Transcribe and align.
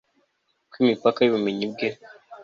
Ko 0.69 0.75
imipaka 0.83 1.19
yubumenyi 1.21 1.65
bwe 1.73 1.89